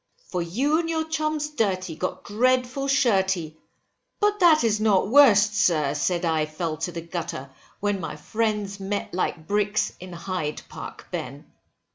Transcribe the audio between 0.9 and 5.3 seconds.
chums dirty, got dreadful shirty, but that is not